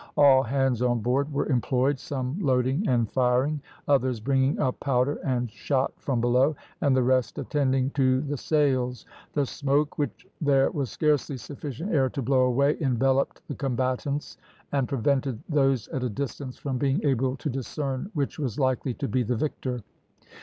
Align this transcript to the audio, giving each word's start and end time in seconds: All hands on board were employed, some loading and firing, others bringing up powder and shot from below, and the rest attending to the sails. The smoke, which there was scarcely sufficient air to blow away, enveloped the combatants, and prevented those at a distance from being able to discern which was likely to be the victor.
All 0.17 0.41
hands 0.41 0.81
on 0.81 0.99
board 1.01 1.31
were 1.31 1.45
employed, 1.45 1.99
some 1.99 2.35
loading 2.39 2.87
and 2.89 3.07
firing, 3.11 3.61
others 3.87 4.19
bringing 4.19 4.57
up 4.57 4.79
powder 4.79 5.19
and 5.23 5.51
shot 5.51 5.93
from 6.01 6.19
below, 6.19 6.55
and 6.81 6.95
the 6.95 7.03
rest 7.03 7.37
attending 7.37 7.91
to 7.91 8.21
the 8.21 8.35
sails. 8.35 9.05
The 9.33 9.45
smoke, 9.45 9.99
which 9.99 10.25
there 10.41 10.71
was 10.71 10.89
scarcely 10.89 11.37
sufficient 11.37 11.93
air 11.93 12.09
to 12.09 12.21
blow 12.23 12.45
away, 12.45 12.77
enveloped 12.81 13.47
the 13.47 13.53
combatants, 13.53 14.37
and 14.71 14.87
prevented 14.89 15.39
those 15.47 15.87
at 15.89 16.01
a 16.01 16.09
distance 16.09 16.57
from 16.57 16.79
being 16.79 17.03
able 17.05 17.35
to 17.35 17.47
discern 17.47 18.09
which 18.15 18.39
was 18.39 18.57
likely 18.57 18.95
to 18.95 19.07
be 19.07 19.21
the 19.21 19.35
victor. 19.35 19.83